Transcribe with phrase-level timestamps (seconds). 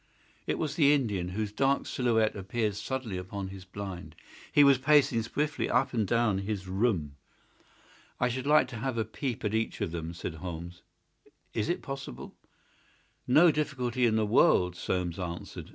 [0.47, 4.15] It was the Indian, whose dark silhouette appeared suddenly upon his blind.
[4.51, 7.17] He was pacing swiftly up and down his room.
[8.19, 10.81] "I should like to have a peep at each of them," said Holmes.
[11.53, 12.33] "Is it possible?"
[13.27, 15.69] "No difficulty in the world," Soames answered.